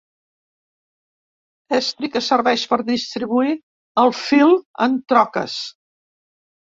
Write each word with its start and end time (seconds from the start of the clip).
Estri 1.79 2.07
que 2.15 2.21
serveix 2.27 2.63
per 2.71 2.79
distribuir 2.87 3.53
el 4.05 4.13
fil 4.21 4.55
en 4.87 4.97
troques. 5.13 5.59